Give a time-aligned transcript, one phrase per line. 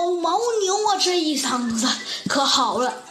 [0.00, 1.86] 老牦牛啊，这一嗓子
[2.26, 3.02] 可好了，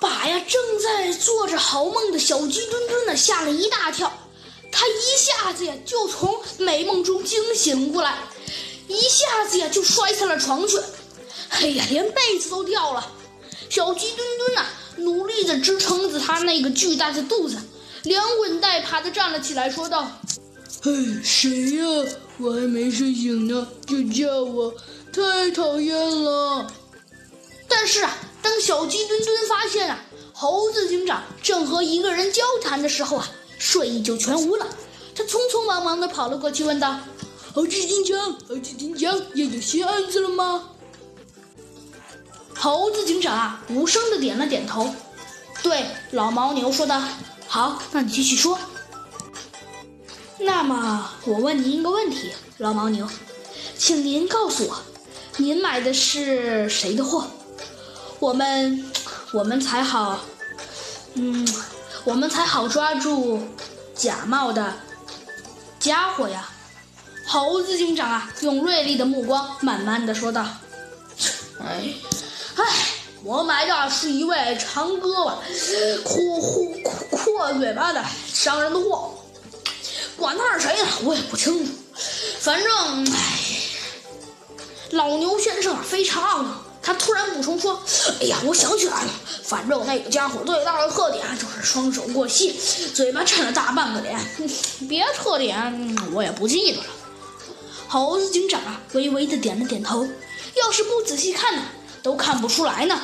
[0.00, 4.12] 把呀正在做着好梦的小鸡墩墩呢吓了一大跳。
[4.70, 8.18] 他一下子呀就从美梦中惊醒过来，
[8.86, 10.78] 一下子呀就摔下了床去。
[11.48, 13.12] 哎呀，连被子都掉了。
[13.68, 14.66] 小鸡墩墩呐，
[14.98, 17.58] 努力的支撑着他那个巨大的肚子，
[18.04, 20.08] 连滚带爬的站了起来，说道
[20.82, 20.92] ：“嘿，
[21.24, 21.84] 谁呀？
[22.38, 24.74] 我还没睡醒呢，就叫我，
[25.16, 26.70] 太讨厌了。”
[27.66, 29.98] 但是啊，当小鸡墩墩发现啊，
[30.32, 34.66] 猴子警长正和一个人交谈的时候啊，睡意就全无了。
[35.14, 36.98] 他匆匆忙忙的跑了过去，问道
[37.54, 40.70] ：“猴子警长，猴子警长，又有新案子了吗？”
[42.54, 44.94] 猴子警长啊，无声的点了点头，
[45.62, 47.02] 对老牦牛说道
[47.48, 48.58] ：“好，那你继续说。
[50.38, 53.08] 那么我问您一个问题，老牦牛，
[53.78, 54.76] 请您告诉我，
[55.38, 57.26] 您买的是谁的货？
[58.18, 58.92] 我们，
[59.32, 60.20] 我们才好，
[61.14, 61.46] 嗯，
[62.04, 63.40] 我们才好抓住
[63.94, 64.72] 假冒的
[65.78, 66.48] 家伙呀。”
[67.28, 70.46] 猴子警长啊，用锐利的目光慢慢的说道
[71.60, 71.92] ：“哎。”
[72.56, 72.64] 唉，
[73.22, 75.34] 我买的是一位长胳膊、
[76.02, 76.72] 阔阔
[77.10, 79.12] 阔嘴巴的商人的货，
[80.16, 81.72] 管他是谁呢，我也不清楚。
[82.40, 83.38] 反正，唉，
[84.90, 86.62] 老牛先生非常懊恼。
[86.82, 87.82] 他突然补充说
[88.22, 89.10] ：“哎呀，我想起来了，
[89.42, 92.52] 反正那个家伙最大的特点就是双手过膝，
[92.94, 94.16] 嘴巴占了大半个脸，
[94.88, 96.84] 别的特点我也不记得了。”
[97.88, 100.06] 猴子警长啊，微微的点了点头。
[100.54, 101.62] 要是不仔细看呢？
[102.04, 103.00] 都看不出来呢，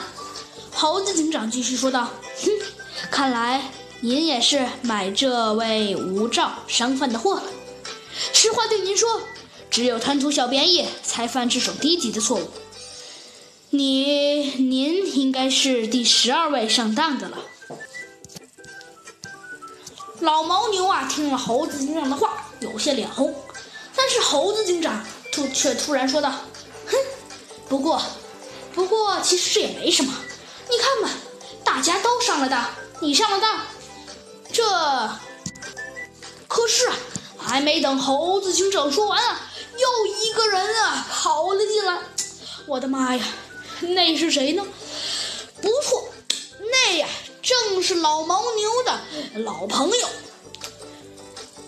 [0.73, 2.09] 猴子警长继续说道
[2.41, 2.51] ：“哼，
[3.11, 3.69] 看来
[4.01, 7.43] 您也是买这位无照商贩的货了。
[8.33, 9.21] 实话对您说，
[9.73, 12.49] 只有贪图小便宜才犯这种低级的错误。
[13.71, 17.39] 你，您应该是第十二位上当的了。”
[20.21, 23.35] 老牦牛啊，听了猴子警长的话，有些脸红，
[23.97, 26.31] 但是猴子警长突却突然说道
[26.87, 26.97] ：“哼，
[27.69, 28.01] 不过。”
[28.75, 30.15] 不过，其实这也没什么。
[30.71, 31.11] 你看吧，
[31.63, 33.61] 大家都上了当，你上了当，
[34.51, 34.63] 这
[36.49, 36.91] 可是
[37.37, 41.99] 还没等猴子警长说完啊，又一个人啊跑了进来。
[42.67, 43.25] 我的妈呀，
[43.81, 44.65] 那是谁呢？
[45.61, 46.05] 不错，
[46.71, 47.09] 那呀
[47.43, 49.01] 正是老牦牛的
[49.45, 50.09] 老朋友。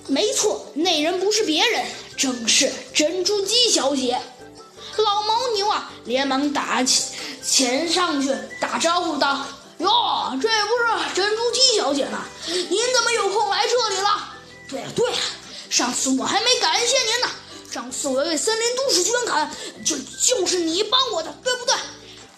[0.06, 1.84] 没错，那人不是别人，
[2.16, 4.20] 正是珍珠鸡小姐。
[4.96, 9.44] 老牦牛啊，连忙打起前上去打招呼道
[9.78, 9.90] ：“哟，
[10.40, 12.24] 这不是珍珠鸡小姐吗？
[12.46, 14.34] 您怎么有空来这里了？
[14.68, 15.16] 对了对了，
[15.70, 17.28] 上次我还没感谢您呢。
[17.74, 19.50] 上次我为森林都市捐款，
[19.84, 21.74] 就就是你帮我的，对不对？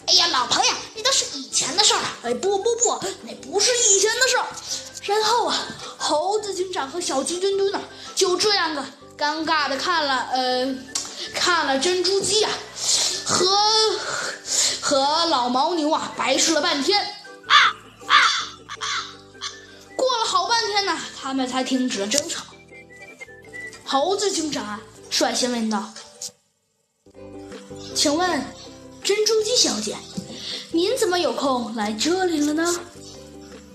[0.07, 2.09] 哎呀，老朋友，那都是以前的事儿了。
[2.23, 4.47] 哎，不不不，那不是以前的事儿。
[5.03, 7.79] 然后啊，猴子警长和小鸡墩墩呢，
[8.15, 8.83] 就这样的
[9.19, 10.75] 尴尬的看了，呃。”
[11.35, 12.51] 看了珍珠鸡啊，
[13.25, 13.47] 和
[14.83, 17.03] 和老牦牛啊，白吃了半天
[17.49, 17.57] 啊
[18.07, 18.15] 啊
[18.79, 18.87] 啊！
[19.97, 22.45] 过了好半天呢，他们才停止了争吵。
[23.85, 24.79] 猴子警长啊
[25.17, 25.95] 率先问道
[27.97, 28.29] ：“请问，
[29.03, 29.97] 珍珠鸡小姐，
[30.73, 32.75] 您怎么有空来这里了呢？”